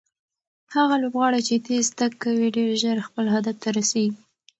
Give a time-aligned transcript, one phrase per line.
[0.75, 4.17] هغه لوبغاړی چې تېز تګ کوي ډېر ژر خپل هدف ته رسیږي.